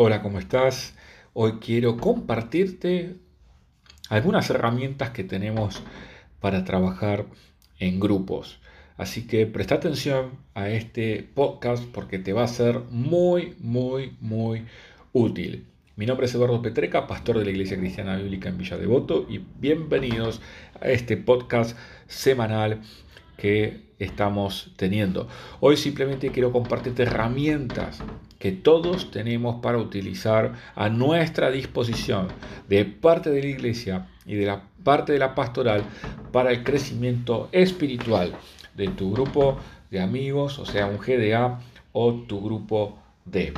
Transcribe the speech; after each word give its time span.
Hola, 0.00 0.22
¿cómo 0.22 0.38
estás? 0.38 0.94
Hoy 1.32 1.54
quiero 1.54 1.96
compartirte 1.96 3.16
algunas 4.08 4.48
herramientas 4.48 5.10
que 5.10 5.24
tenemos 5.24 5.82
para 6.38 6.64
trabajar 6.64 7.26
en 7.80 7.98
grupos. 7.98 8.60
Así 8.96 9.26
que 9.26 9.44
presta 9.46 9.74
atención 9.74 10.38
a 10.54 10.68
este 10.68 11.28
podcast 11.34 11.82
porque 11.82 12.20
te 12.20 12.32
va 12.32 12.44
a 12.44 12.46
ser 12.46 12.78
muy, 12.92 13.56
muy, 13.58 14.16
muy 14.20 14.66
útil. 15.12 15.66
Mi 15.96 16.06
nombre 16.06 16.26
es 16.26 16.34
Eduardo 16.36 16.62
Petreca, 16.62 17.08
pastor 17.08 17.36
de 17.40 17.46
la 17.46 17.50
Iglesia 17.50 17.76
Cristiana 17.76 18.14
Bíblica 18.18 18.50
en 18.50 18.58
Villa 18.58 18.76
Devoto 18.76 19.26
y 19.28 19.44
bienvenidos 19.58 20.40
a 20.80 20.90
este 20.90 21.16
podcast 21.16 21.76
semanal 22.06 22.82
que 23.36 23.88
estamos 23.98 24.72
teniendo. 24.76 25.26
Hoy 25.58 25.76
simplemente 25.76 26.30
quiero 26.30 26.52
compartirte 26.52 27.02
herramientas 27.02 28.00
que 28.38 28.52
todos 28.52 29.10
tenemos 29.10 29.60
para 29.60 29.78
utilizar 29.78 30.52
a 30.74 30.88
nuestra 30.88 31.50
disposición 31.50 32.28
de 32.68 32.84
parte 32.84 33.30
de 33.30 33.42
la 33.42 33.48
iglesia 33.48 34.06
y 34.26 34.34
de 34.34 34.46
la 34.46 34.62
parte 34.84 35.12
de 35.12 35.18
la 35.18 35.34
pastoral 35.34 35.82
para 36.32 36.50
el 36.50 36.62
crecimiento 36.62 37.48
espiritual 37.52 38.32
de 38.76 38.88
tu 38.88 39.12
grupo 39.12 39.58
de 39.90 40.00
amigos, 40.00 40.58
o 40.58 40.66
sea, 40.66 40.86
un 40.86 40.98
GDA 40.98 41.60
o 41.92 42.12
tu 42.12 42.40
grupo 42.40 42.98
D. 43.24 43.52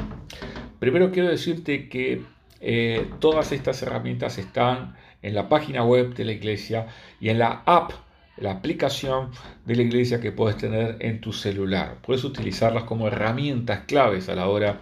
Primero 0.79 1.11
quiero 1.12 1.28
decirte 1.28 1.89
que 1.89 2.23
eh, 2.61 3.11
todas 3.20 3.53
estas 3.53 3.83
herramientas 3.83 4.39
están 4.39 4.97
en 5.23 5.34
la 5.34 5.48
página 5.48 5.84
web 5.84 6.15
de 6.15 6.25
la 6.25 6.33
iglesia 6.33 6.87
y 7.20 7.28
en 7.28 7.39
la 7.39 7.62
app 7.67 7.92
la 8.40 8.52
aplicación 8.52 9.30
de 9.66 9.76
la 9.76 9.82
iglesia 9.82 10.20
que 10.20 10.32
puedes 10.32 10.56
tener 10.56 10.96
en 11.00 11.20
tu 11.20 11.32
celular. 11.32 11.98
Puedes 12.02 12.24
utilizarlas 12.24 12.84
como 12.84 13.06
herramientas 13.06 13.80
claves 13.86 14.28
a 14.28 14.34
la 14.34 14.48
hora 14.48 14.80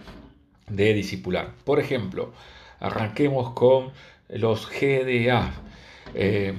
de 0.69 0.93
discipular. 0.93 1.51
Por 1.65 1.79
ejemplo, 1.79 2.31
arranquemos 2.79 3.51
con 3.51 3.91
los 4.29 4.69
GDA. 4.69 5.51
Eh, 6.15 6.53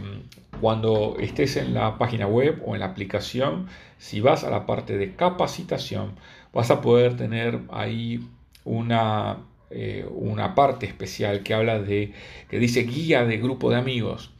cuando 0.60 1.16
estés 1.18 1.56
en 1.56 1.72
la 1.72 1.96
página 1.96 2.26
web 2.26 2.62
o 2.66 2.74
en 2.74 2.80
la 2.80 2.86
aplicación, 2.86 3.66
si 3.98 4.20
vas 4.20 4.44
a 4.44 4.50
la 4.50 4.66
parte 4.66 4.98
de 4.98 5.14
capacitación, 5.14 6.16
vas 6.52 6.70
a 6.70 6.82
poder 6.82 7.16
tener 7.16 7.60
ahí 7.70 8.20
una, 8.64 9.38
eh, 9.70 10.06
una 10.10 10.54
parte 10.54 10.84
especial 10.84 11.42
que 11.42 11.54
habla 11.54 11.80
de, 11.80 12.12
que 12.50 12.58
dice 12.58 12.82
guía 12.82 13.24
de 13.24 13.38
grupo 13.38 13.70
de 13.70 13.76
amigos. 13.76 14.32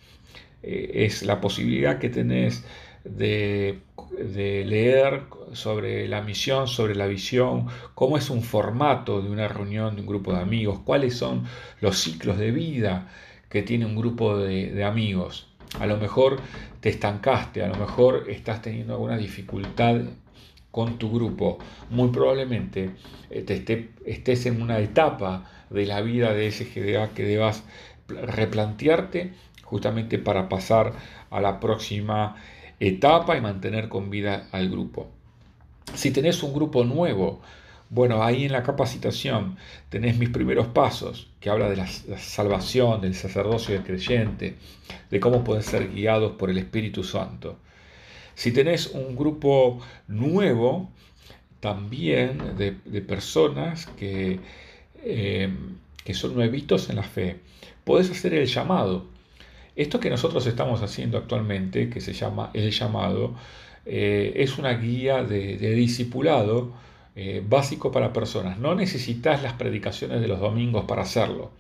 Eh, 0.63 1.05
es 1.07 1.23
la 1.23 1.41
posibilidad 1.41 1.99
que 1.99 2.11
tenés 2.11 2.65
de, 3.05 3.81
leer 4.67 5.23
sobre 5.53 6.07
la 6.07 6.21
misión, 6.23 6.69
sobre 6.69 6.95
la 6.95 7.07
visión, 7.07 7.67
cómo 7.95 8.19
es 8.19 8.31
un 8.31 8.43
formato 8.43 9.23
de 9.23 9.31
una 9.31 9.49
reunión 9.49 9.95
de 9.95 10.03
un 10.03 10.07
grupo 10.07 10.33
de 10.33 10.41
amigos, 10.41 10.81
cuáles 10.85 11.17
son 11.17 11.45
los 11.81 11.99
ciclos 11.99 12.39
de 12.39 12.51
vida 12.51 13.09
que 13.49 13.63
tiene 13.63 13.87
un 13.87 13.97
grupo 13.97 14.37
de, 14.37 14.85
amigos. 14.85 15.49
A 15.79 15.87
lo 15.87 15.97
mejor 15.97 16.41
te 16.81 16.89
estancaste, 16.89 17.63
a 17.63 17.69
lo 17.69 17.77
mejor 17.77 18.27
estás 18.29 18.61
teniendo 18.61 18.95
alguna 18.95 19.17
dificultad 19.17 20.03
con 20.71 20.99
tu 20.99 21.11
grupo. 21.11 21.59
Muy 21.89 22.11
probablemente 22.11 22.91
eh, 23.31 23.43
te 23.43 23.91
estés 24.05 24.47
en 24.47 24.61
una 24.61 24.79
etapa 24.79 25.51
de 25.71 25.87
la 25.87 26.01
vida 26.01 26.33
de 26.33 26.49
ese 26.49 26.65
GDA 26.65 27.11
que 27.11 27.25
debas 27.25 27.65
replantearte 28.09 29.33
justamente 29.71 30.19
para 30.19 30.49
pasar 30.49 30.93
a 31.31 31.41
la 31.41 31.61
próxima 31.61 32.35
etapa 32.81 33.37
y 33.37 33.41
mantener 33.41 33.89
con 33.89 34.11
vida 34.11 34.49
al 34.51 34.69
grupo. 34.69 35.09
Si 35.95 36.11
tenés 36.11 36.43
un 36.43 36.53
grupo 36.53 36.85
nuevo, 36.85 37.41
bueno, 37.89 38.23
ahí 38.23 38.45
en 38.45 38.53
la 38.53 38.65
capacitación 38.65 39.57
tenés 39.89 40.19
mis 40.19 40.31
primeros 40.31 40.67
pasos, 40.69 41.29
que 41.41 41.51
habla 41.51 41.69
de 41.69 41.77
la, 41.77 41.87
salvación, 41.87 43.01
del 43.01 43.15
sacerdocio 43.15 43.75
del 43.75 43.85
creyente, 43.85 44.57
de 45.11 45.21
cómo 45.21 45.45
pueden 45.45 45.63
ser 45.63 45.93
guiados 45.93 46.33
por 46.33 46.51
el 46.51 46.59
Espíritu 46.59 47.05
Santo. 47.05 47.57
Si 48.35 48.53
tenés 48.53 48.89
un 48.89 49.15
grupo 49.15 49.81
nuevo, 50.09 50.91
también 51.61 52.57
de, 52.57 52.73
personas 53.03 53.87
que, 53.99 54.41
eh, 55.05 55.49
que 56.05 56.15
son 56.15 56.35
nuevitos 56.35 56.91
en 56.91 56.97
la 56.97 57.03
fe, 57.03 57.41
podés 57.85 58.11
hacer 58.11 58.35
el 58.35 58.47
llamado 58.47 59.07
esto 59.81 59.99
que 59.99 60.11
nosotros 60.11 60.47
estamos 60.47 60.83
haciendo 60.83 61.17
actualmente, 61.17 61.89
que 61.89 62.03
se 62.03 62.13
llama 62.13 62.51
el 62.53 62.71
llamado, 62.71 63.35
eh, 63.87 64.35
es 64.37 64.59
una 64.59 64.75
guía 64.75 65.25
de, 65.25 65.57
discipulado 65.57 66.73
eh, 67.17 67.43
básico 67.49 67.91
para 67.91 68.13
personas. 68.13 68.59
No 68.59 68.75
necesitas 68.75 69.43
las 69.43 69.55
predicaciones 69.55 70.21
de 70.21 70.29
los 70.29 70.39
domingos 70.39 70.85
para 70.85 71.03
hacerlo. 71.03 71.53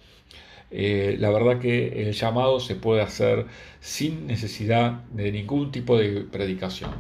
Eh, 0.71 1.17
la 1.19 1.31
verdad 1.31 1.59
que 1.59 2.09
el 2.09 2.13
llamado 2.13 2.61
se 2.61 2.75
puede 2.75 3.01
hacer 3.01 3.47
sin 3.81 4.27
necesidad 4.27 5.03
de 5.13 5.33
ningún 5.33 5.73
tipo 5.73 5.97
de 5.97 6.21
predicación. 6.21 6.91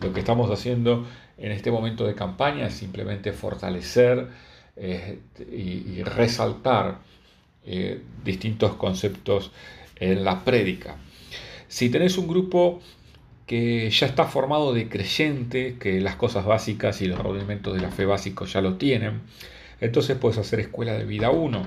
Lo 0.00 0.12
que 0.12 0.18
estamos 0.18 0.50
haciendo 0.50 1.06
en 1.38 1.52
este 1.52 1.70
momento 1.70 2.04
de 2.06 2.14
campaña 2.16 2.66
es 2.66 2.74
simplemente 2.74 3.32
fortalecer 3.32 4.28
y, 4.76 6.02
resaltar 6.02 6.98
distintos 8.24 8.74
conceptos 8.74 9.52
en 9.96 10.24
la 10.24 10.44
prédica. 10.44 10.96
Si 11.68 11.90
tenés 11.90 12.16
un 12.18 12.28
grupo 12.28 12.80
que 13.46 13.88
ya 13.90 14.06
está 14.06 14.24
formado 14.24 14.72
de 14.72 14.88
creyentes, 14.88 15.78
que 15.78 16.00
las 16.00 16.16
cosas 16.16 16.44
básicas 16.44 17.00
y 17.00 17.06
los 17.06 17.18
rudimentos 17.18 17.74
de 17.74 17.80
la 17.80 17.90
fe 17.90 18.04
básicos 18.04 18.52
ya 18.52 18.60
lo 18.60 18.74
tienen, 18.74 19.22
entonces 19.80 20.16
puedes 20.18 20.38
hacer 20.38 20.60
escuela 20.60 20.94
de 20.94 21.04
vida 21.04 21.30
1. 21.30 21.62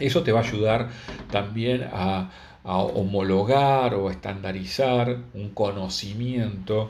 Eso 0.00 0.22
te 0.22 0.32
va 0.32 0.40
a 0.40 0.42
ayudar 0.42 0.88
también 1.30 1.88
a, 1.92 2.30
homologar 2.66 3.94
o 3.94 4.10
estandarizar 4.10 5.18
un 5.34 5.50
conocimiento 5.50 6.88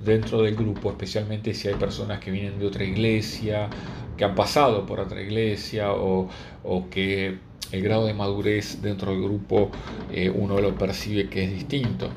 dentro 0.00 0.42
del 0.42 0.56
grupo, 0.56 0.90
especialmente 0.90 1.54
si 1.54 1.68
hay 1.68 1.74
personas 1.74 2.18
que 2.18 2.32
vienen 2.32 2.58
de 2.58 2.66
otra 2.66 2.82
iglesia, 2.82 3.70
que 4.16 4.24
han 4.24 4.34
pasado 4.34 4.84
por 4.84 4.98
otra 4.98 5.22
iglesia 5.22 5.92
o, 5.92 6.28
o 6.64 6.90
que 6.90 7.38
el 7.72 7.82
grado 7.82 8.06
de 8.06 8.14
madurez 8.14 8.80
dentro 8.82 9.12
del 9.12 9.22
grupo 9.22 9.70
eh, 10.12 10.30
uno 10.30 10.60
lo 10.60 10.76
percibe 10.76 11.28
que 11.28 11.44
es 11.44 11.52
distinto. 11.52 12.10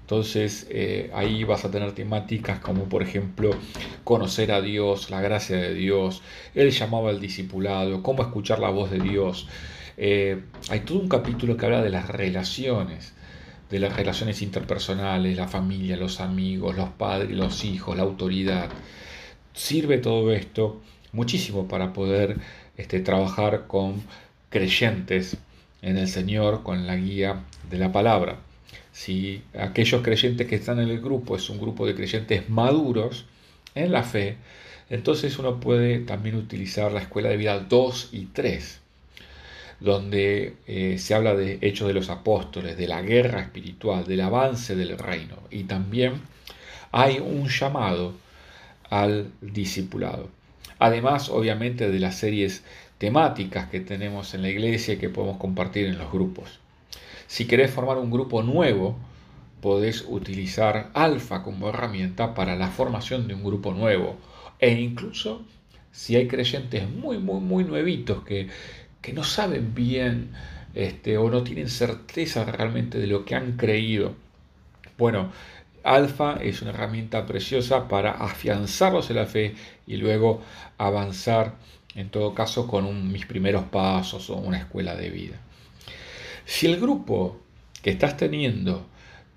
Entonces 0.00 0.66
eh, 0.70 1.10
ahí 1.14 1.44
vas 1.44 1.64
a 1.64 1.70
tener 1.70 1.92
temáticas 1.92 2.60
como 2.60 2.84
por 2.84 3.02
ejemplo 3.02 3.50
conocer 4.04 4.52
a 4.52 4.60
Dios, 4.60 5.10
la 5.10 5.20
gracia 5.20 5.56
de 5.56 5.74
Dios, 5.74 6.22
Él 6.54 6.70
llamaba 6.70 7.10
al 7.10 7.20
discipulado, 7.20 8.02
cómo 8.02 8.22
escuchar 8.22 8.58
la 8.58 8.70
voz 8.70 8.90
de 8.90 8.98
Dios. 9.00 9.46
Eh, 9.96 10.42
hay 10.70 10.80
todo 10.80 10.98
un 10.98 11.08
capítulo 11.08 11.56
que 11.56 11.66
habla 11.66 11.82
de 11.82 11.90
las 11.90 12.08
relaciones, 12.08 13.14
de 13.70 13.78
las 13.80 13.94
relaciones 13.96 14.42
interpersonales, 14.42 15.36
la 15.36 15.46
familia, 15.46 15.96
los 15.96 16.20
amigos, 16.20 16.76
los 16.76 16.88
padres, 16.90 17.30
los 17.32 17.64
hijos, 17.64 17.96
la 17.96 18.04
autoridad. 18.04 18.70
Sirve 19.52 19.98
todo 19.98 20.32
esto 20.32 20.80
muchísimo 21.12 21.68
para 21.68 21.92
poder 21.92 22.38
este, 22.76 23.00
trabajar 23.00 23.66
con 23.66 24.02
creyentes 24.50 25.36
en 25.82 25.96
el 25.96 26.08
Señor 26.08 26.62
con 26.62 26.86
la 26.86 26.96
guía 26.96 27.44
de 27.70 27.78
la 27.78 27.92
palabra. 27.92 28.38
Si 28.92 29.42
aquellos 29.58 30.02
creyentes 30.02 30.46
que 30.46 30.56
están 30.56 30.80
en 30.80 30.88
el 30.88 31.00
grupo 31.00 31.36
es 31.36 31.48
un 31.50 31.60
grupo 31.60 31.86
de 31.86 31.94
creyentes 31.94 32.48
maduros 32.48 33.26
en 33.74 33.92
la 33.92 34.02
fe, 34.02 34.36
entonces 34.90 35.38
uno 35.38 35.60
puede 35.60 36.00
también 36.00 36.36
utilizar 36.36 36.90
la 36.90 37.00
escuela 37.00 37.28
de 37.28 37.36
vida 37.36 37.60
2 37.60 38.08
y 38.12 38.26
3, 38.26 38.80
donde 39.80 40.56
eh, 40.66 40.98
se 40.98 41.14
habla 41.14 41.34
de 41.34 41.58
hechos 41.60 41.86
de 41.86 41.94
los 41.94 42.08
apóstoles, 42.08 42.76
de 42.76 42.88
la 42.88 43.02
guerra 43.02 43.40
espiritual, 43.40 44.04
del 44.04 44.22
avance 44.22 44.74
del 44.74 44.98
reino. 44.98 45.36
Y 45.50 45.64
también 45.64 46.14
hay 46.90 47.18
un 47.18 47.48
llamado 47.48 48.14
al 48.90 49.30
discipulado. 49.40 50.30
Además, 50.78 51.28
obviamente, 51.28 51.90
de 51.90 51.98
las 51.98 52.16
series 52.16 52.64
temáticas 52.98 53.68
que 53.68 53.80
tenemos 53.80 54.34
en 54.34 54.42
la 54.42 54.50
iglesia 54.50 54.94
y 54.94 54.98
que 54.98 55.08
podemos 55.08 55.38
compartir 55.38 55.86
en 55.86 55.98
los 55.98 56.12
grupos. 56.12 56.60
Si 57.26 57.46
querés 57.46 57.70
formar 57.70 57.98
un 57.98 58.10
grupo 58.10 58.42
nuevo, 58.42 58.96
podés 59.60 60.04
utilizar 60.08 60.90
Alfa 60.94 61.42
como 61.42 61.68
herramienta 61.68 62.34
para 62.34 62.56
la 62.56 62.68
formación 62.68 63.28
de 63.28 63.34
un 63.34 63.44
grupo 63.44 63.74
nuevo. 63.74 64.16
E 64.58 64.72
incluso 64.72 65.44
si 65.92 66.16
hay 66.16 66.28
creyentes 66.28 66.88
muy, 66.88 67.18
muy, 67.18 67.40
muy 67.40 67.64
nuevitos 67.64 68.24
que, 68.24 68.48
que 69.02 69.12
no 69.12 69.24
saben 69.24 69.74
bien 69.74 70.30
este, 70.74 71.18
o 71.18 71.30
no 71.30 71.42
tienen 71.42 71.68
certeza 71.68 72.44
realmente 72.44 72.98
de 72.98 73.06
lo 73.06 73.24
que 73.24 73.34
han 73.34 73.56
creído. 73.56 74.14
Bueno, 74.96 75.32
Alfa 75.94 76.38
es 76.42 76.62
una 76.62 76.70
herramienta 76.70 77.24
preciosa 77.26 77.88
para 77.88 78.12
afianzarlos 78.12 79.10
en 79.10 79.16
la 79.16 79.26
fe 79.26 79.54
y 79.86 79.96
luego 79.96 80.42
avanzar 80.76 81.54
en 81.94 82.10
todo 82.10 82.34
caso 82.34 82.66
con 82.66 83.10
mis 83.10 83.26
primeros 83.26 83.64
pasos 83.64 84.30
o 84.30 84.36
una 84.36 84.58
escuela 84.58 84.94
de 84.94 85.10
vida. 85.10 85.36
Si 86.44 86.66
el 86.66 86.78
grupo 86.78 87.40
que 87.82 87.90
estás 87.90 88.16
teniendo 88.16 88.86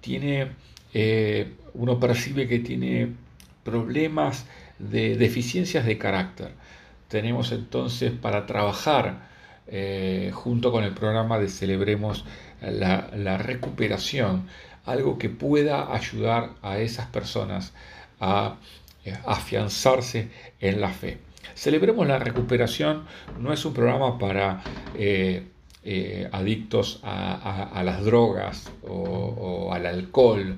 tiene, 0.02 0.52
eh, 0.94 1.54
uno 1.74 2.00
percibe 2.00 2.48
que 2.48 2.60
tiene 2.60 3.14
problemas 3.64 4.46
de 4.80 5.16
deficiencias 5.18 5.86
de 5.86 5.98
carácter, 5.98 6.52
tenemos 7.08 7.52
entonces 7.52 8.12
para 8.12 8.46
trabajar 8.46 9.31
eh, 9.72 10.32
junto 10.34 10.72
con 10.72 10.84
el 10.84 10.94
programa 10.94 11.40
de 11.40 11.48
Celebremos 11.48 12.26
la, 12.62 13.38
recuperación, 13.38 14.48
algo 14.86 15.18
que 15.18 15.30
pueda 15.30 15.96
ayudar 15.96 16.50
a 16.62 16.80
esas 16.80 17.08
personas 17.08 17.74
a 18.20 18.58
eh, 19.06 19.18
afianzarse 19.26 20.30
en 20.60 20.82
la 20.82 20.90
fe. 20.90 21.20
Celebremos 21.56 22.06
la 22.06 22.20
recuperación 22.20 23.06
no 23.40 23.54
es 23.54 23.64
un 23.64 23.74
programa 23.74 24.20
para 24.20 24.62
eh, 24.96 25.48
adictos 26.32 27.00
a, 27.04 27.82
las 27.84 28.04
drogas 28.04 28.72
o 28.84 29.72
al 29.74 29.86
alcohol 29.86 30.58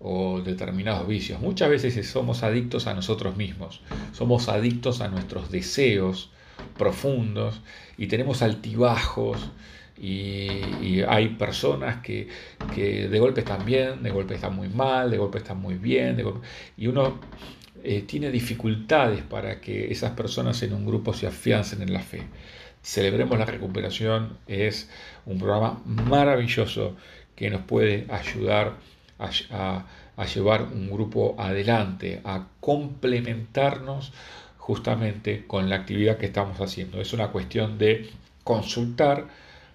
o 0.00 0.40
determinados 0.40 1.06
vicios. 1.06 1.40
Muchas 1.40 1.68
veces 1.68 2.08
somos 2.08 2.42
adictos 2.42 2.86
a 2.86 2.94
nosotros 2.94 3.36
mismos, 3.36 3.82
somos 4.12 4.48
adictos 4.48 5.00
a 5.00 5.08
nuestros 5.08 5.50
deseos 5.50 6.30
profundos 6.76 7.62
y 7.96 8.06
tenemos 8.06 8.42
altibajos 8.42 9.50
y, 9.96 11.02
hay 11.06 11.28
personas 11.30 12.02
que, 12.02 12.28
de 12.74 13.18
golpe 13.18 13.40
están 13.40 13.64
bien, 13.64 14.02
de 14.02 14.10
golpe 14.10 14.34
están 14.34 14.54
muy 14.56 14.68
mal, 14.68 15.10
de 15.10 15.18
golpe 15.18 15.38
están 15.38 15.60
muy 15.60 15.74
bien, 15.76 16.22
y 16.76 16.86
uno 16.86 17.20
eh, 17.82 18.02
tiene 18.02 18.30
dificultades 18.30 19.22
para 19.22 19.60
que 19.60 19.92
esas 19.92 20.12
personas 20.12 20.62
en 20.62 20.72
un 20.72 20.86
grupo 20.86 21.12
se 21.12 21.26
afiancen 21.26 21.82
en 21.82 21.92
la 21.92 22.00
fe. 22.00 22.22
Celebremos 22.82 23.38
la 23.38 23.46
recuperación 23.46 24.38
es 24.46 24.90
un 25.26 25.38
programa 25.38 25.80
maravilloso 25.84 26.96
que 27.34 27.50
nos 27.50 27.62
puede 27.62 28.06
ayudar 28.10 28.74
a, 29.18 30.24
llevar 30.34 30.62
un 30.62 30.90
grupo 30.90 31.34
adelante, 31.38 32.20
a 32.24 32.46
complementarnos 32.60 34.12
justamente 34.64 35.44
con 35.46 35.68
la 35.68 35.76
actividad 35.76 36.16
que 36.16 36.24
estamos 36.24 36.58
haciendo. 36.58 36.98
Es 36.98 37.12
una 37.12 37.28
cuestión 37.28 37.76
de 37.76 38.08
consultar, 38.44 39.26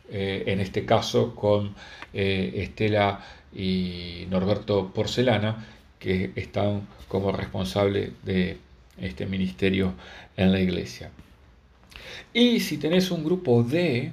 eh, 0.09 0.45
en 0.47 0.59
este 0.61 0.83
caso 0.83 1.35
con 1.35 1.75
eh, 2.11 2.53
Estela 2.55 3.23
y 3.53 4.25
Norberto 4.31 4.91
Porcelana, 4.91 5.63
que 5.99 6.31
están 6.35 6.87
como 7.07 7.31
responsables 7.31 8.13
de 8.23 8.57
este 8.99 9.27
ministerio 9.27 9.93
en 10.35 10.51
la 10.51 10.59
iglesia. 10.59 11.11
Y 12.33 12.59
si 12.59 12.79
tenés 12.79 13.11
un 13.11 13.23
grupo 13.23 13.61
D, 13.61 14.11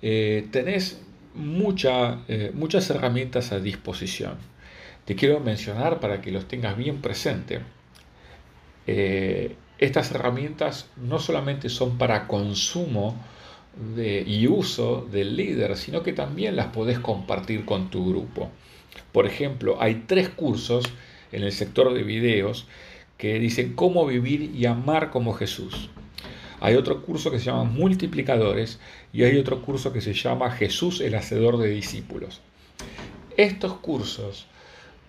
eh, 0.00 0.48
tenés 0.50 1.02
eh, 1.36 2.50
muchas 2.54 2.90
herramientas 2.90 3.52
a 3.52 3.60
disposición. 3.60 4.38
Te 5.04 5.14
quiero 5.16 5.38
mencionar 5.40 6.00
para 6.00 6.22
que 6.22 6.30
los 6.30 6.48
tengas 6.48 6.78
bien 6.78 7.02
presente. 7.02 7.60
Estas 9.78 10.10
herramientas 10.10 10.86
no 10.96 11.18
solamente 11.18 11.68
son 11.68 11.98
para 11.98 12.26
consumo 12.26 13.14
y 13.96 14.46
uso 14.48 15.06
del 15.10 15.36
líder, 15.36 15.76
sino 15.76 16.02
que 16.02 16.12
también 16.12 16.56
las 16.56 16.66
podés 16.66 16.98
compartir 16.98 17.64
con 17.64 17.90
tu 17.90 18.08
grupo. 18.08 18.50
Por 19.12 19.26
ejemplo, 19.26 19.76
hay 19.80 20.04
tres 20.06 20.28
cursos 20.28 20.84
en 21.30 21.44
el 21.44 21.52
sector 21.52 21.94
de 21.94 22.02
videos 22.02 22.66
que 23.18 23.38
dicen 23.38 23.74
cómo 23.74 24.06
vivir 24.06 24.52
y 24.54 24.66
amar 24.66 25.10
como 25.10 25.32
Jesús. 25.34 25.90
Hay 26.60 26.74
otro 26.74 27.02
curso 27.02 27.30
que 27.30 27.38
se 27.38 27.46
llama 27.46 27.64
Multiplicadores 27.64 28.80
y 29.12 29.22
hay 29.22 29.38
otro 29.38 29.62
curso 29.62 29.92
que 29.92 30.00
se 30.00 30.12
llama 30.12 30.50
Jesús 30.50 31.00
el 31.00 31.14
Hacedor 31.14 31.58
de 31.58 31.68
Discípulos. 31.68 32.40
Estos 33.36 33.74
cursos 33.74 34.46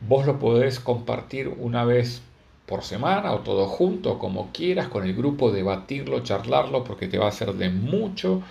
vos 0.07 0.27
lo 0.27 0.38
podés 0.38 0.80
compartir 0.80 1.48
una 1.48 1.86
vez 1.86 2.21
por 2.69 2.83
semana 2.83 3.31
o 3.31 3.39
todo 3.39 3.66
junto, 3.66 4.19
como 4.19 4.51
quieras, 4.54 4.89
con 4.89 5.04
el 5.04 5.16
grupo, 5.16 5.51
debatirlo, 5.51 6.19
charlarlo, 6.19 6.83
porque 6.83 7.07
te 7.07 7.18
va 7.18 7.27
a 7.27 7.31
ser 7.31 7.54
de 7.54 7.69
mucho, 7.69 8.44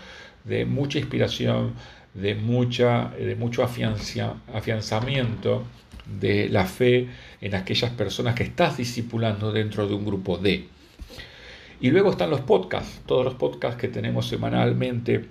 de 0.42 0.66
mucha 0.66 0.98
inspiración, 0.98 1.74
de, 2.14 2.34
mucha, 2.34 3.10
de 3.10 3.36
mucho 3.36 3.62
afianzamiento 3.62 5.62
de 6.20 6.48
la 6.48 6.64
fe 6.64 7.06
en 7.40 7.54
aquellas 7.54 7.92
personas 7.92 8.34
que 8.34 8.42
estás 8.42 8.76
discipulando 8.76 9.52
dentro 9.52 9.86
de 9.86 9.94
un 9.94 10.04
grupo 10.04 10.36
de. 10.36 10.66
Y 11.80 11.92
luego 11.92 12.10
están 12.10 12.30
los 12.30 12.40
podcasts, 12.40 13.00
todos 13.06 13.24
los 13.24 13.34
podcasts 13.34 13.80
que 13.80 13.86
tenemos 13.86 14.26
semanalmente, 14.26 15.26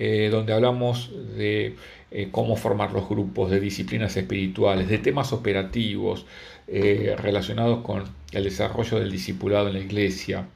eh, 0.00 0.28
donde 0.28 0.52
hablamos 0.52 1.12
de 1.36 1.76
eh, 2.10 2.28
cómo 2.30 2.56
formar 2.56 2.92
los 2.92 3.08
grupos, 3.08 3.50
de 3.50 3.60
disciplinas 3.60 4.16
espirituales, 4.16 4.88
de 4.88 4.98
temas 4.98 5.32
operativos 5.32 6.26
eh, 6.66 7.14
relacionados 7.18 7.84
con 7.84 8.04
el 8.32 8.44
desarrollo 8.44 8.98
del 8.98 9.10
discipulado 9.10 9.68
en 9.68 9.74
la 9.74 9.80
iglesia. 9.80 10.46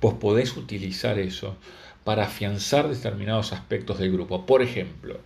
Pues 0.00 0.14
podés 0.14 0.56
utilizar 0.56 1.18
eso 1.18 1.56
para 2.04 2.24
afianzar 2.24 2.88
determinados 2.88 3.52
aspectos 3.52 3.98
del 3.98 4.12
grupo. 4.12 4.44
Por 4.44 4.62
ejemplo, 4.62 5.18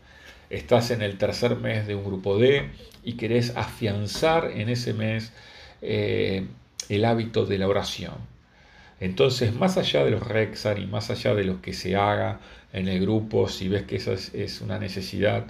estás 0.50 0.91
en 0.91 1.03
el 1.03 1.19
tercer 1.19 1.56
mes 1.56 1.87
de 1.87 1.97
un 1.97 2.05
grupo 2.05 2.38
D 2.38 2.70
y 3.03 3.15
querés 3.15 3.56
afianzar 3.56 4.53
en 4.55 4.69
ese 4.69 4.94
mes 4.94 5.32
el 5.81 7.05
hábito 7.05 7.44
de 7.47 7.59
la 7.59 7.69
oración 7.69 8.38
entonces, 9.00 9.55
más 9.55 9.77
allá 9.77 10.05
de 10.05 10.11
los 10.11 10.27
Rexar 10.27 10.79
y 10.79 10.87
más 10.87 11.11
allá 11.11 11.35
de 11.35 11.45
lo 11.45 11.62
que 11.62 11.73
se 11.73 11.97
haga 11.97 12.41
en 12.73 12.89
el 12.89 13.00
grupo, 13.00 13.49
si 13.49 13.69
ves 13.69 13.85
que 13.85 13.97
esa 13.97 14.12
es, 14.12 14.61
una 14.61 14.79
necesidad, 14.79 15.47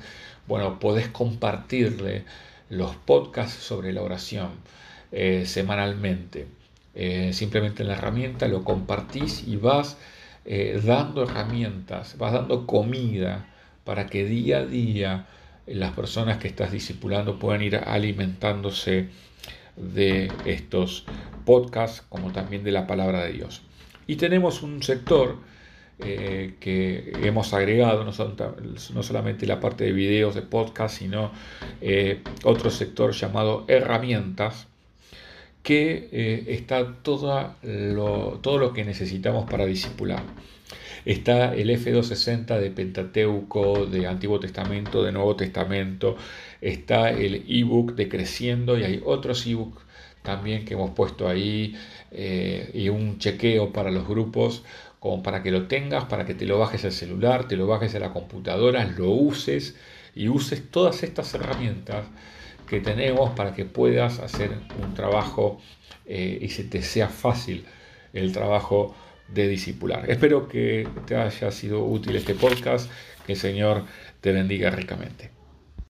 bueno, 0.46 0.78
podés 0.78 1.08
compartirle 1.08 2.24
los 2.68 2.94
podcasts 2.96 3.62
sobre 3.62 3.92
la 3.92 4.02
oración 4.02 4.50
eh, 5.12 5.44
semanalmente. 5.46 6.46
Eh, 6.94 7.32
simplemente 7.32 7.82
en 7.82 7.88
la 7.88 7.94
herramienta 7.94 8.48
lo 8.48 8.64
compartís 8.64 9.46
y 9.46 9.56
vas 9.56 9.96
eh, 10.44 10.80
dando 10.84 11.22
herramientas, 11.22 12.18
vas 12.18 12.32
dando 12.32 12.66
comida 12.66 13.46
para 13.84 14.06
que 14.06 14.24
día 14.24 14.58
a 14.58 14.66
día 14.66 15.26
las 15.66 15.92
personas 15.92 16.38
que 16.38 16.48
estás 16.48 16.72
discipulando 16.72 17.38
puedan 17.38 17.62
ir 17.62 17.76
alimentándose 17.76 19.08
de 19.76 20.32
estos 20.44 21.04
podcasts 21.48 22.02
como 22.10 22.30
también 22.30 22.62
de 22.62 22.72
la 22.72 22.86
palabra 22.86 23.24
de 23.24 23.32
Dios. 23.32 23.62
Y 24.06 24.16
tenemos 24.16 24.62
un 24.62 24.82
sector 24.82 25.38
eh, 25.98 26.56
que 26.60 27.10
hemos 27.22 27.54
agregado, 27.54 28.04
no, 28.04 28.12
no, 28.94 29.02
solamente 29.02 29.46
la 29.46 29.58
parte 29.58 29.84
de 29.84 29.92
videos, 29.92 30.34
de 30.34 30.42
podcast, 30.42 30.98
sino 30.98 31.32
eh, 31.80 32.20
otro 32.44 32.68
sector 32.70 33.12
llamado 33.12 33.64
herramientas, 33.66 34.66
que 35.62 36.10
eh, 36.12 36.44
está 36.48 36.96
todo 37.02 37.54
lo, 37.62 38.40
todo 38.42 38.58
lo 38.58 38.74
que 38.74 38.84
necesitamos 38.84 39.48
para 39.50 39.64
discipular. 39.64 40.22
Está 41.06 41.54
el 41.54 41.70
F260 41.70 42.60
de 42.60 42.70
Pentateuco, 42.70 43.86
de 43.86 44.06
Antiguo 44.06 44.38
Testamento, 44.38 45.02
de 45.02 45.12
Nuevo 45.12 45.34
Testamento. 45.34 46.16
Está 46.60 47.08
el 47.08 47.46
ebook 47.48 47.94
de 47.94 48.10
Creciendo 48.10 48.78
y 48.78 48.84
hay 48.84 49.00
otros 49.02 49.46
ebooks 49.46 49.87
también 50.22 50.64
que 50.64 50.74
hemos 50.74 50.90
puesto 50.90 51.28
ahí 51.28 51.76
eh, 52.10 52.70
y 52.74 52.88
un 52.88 53.18
chequeo 53.18 53.72
para 53.72 53.90
los 53.90 54.06
grupos 54.06 54.62
como 55.00 55.22
para 55.22 55.42
que 55.42 55.50
lo 55.50 55.66
tengas, 55.68 56.04
para 56.04 56.24
que 56.26 56.34
te 56.34 56.44
lo 56.44 56.58
bajes 56.58 56.84
al 56.84 56.92
celular, 56.92 57.46
te 57.46 57.56
lo 57.56 57.66
bajes 57.66 57.94
a 57.94 58.00
la 58.00 58.12
computadora, 58.12 58.84
lo 58.84 59.10
uses 59.10 59.76
y 60.14 60.28
uses 60.28 60.70
todas 60.70 61.02
estas 61.02 61.32
herramientas 61.34 62.06
que 62.68 62.80
tenemos 62.80 63.30
para 63.30 63.54
que 63.54 63.64
puedas 63.64 64.18
hacer 64.18 64.50
un 64.82 64.94
trabajo 64.94 65.60
eh, 66.06 66.38
y 66.40 66.48
se 66.48 66.64
te 66.64 66.82
sea 66.82 67.08
fácil 67.08 67.64
el 68.12 68.32
trabajo 68.32 68.94
de 69.28 69.48
discipular. 69.48 70.10
Espero 70.10 70.48
que 70.48 70.88
te 71.06 71.16
haya 71.16 71.50
sido 71.50 71.84
útil 71.84 72.16
este 72.16 72.34
podcast, 72.34 72.90
que 73.26 73.32
el 73.32 73.38
Señor 73.38 73.84
te 74.20 74.32
bendiga 74.32 74.70
ricamente. 74.70 75.37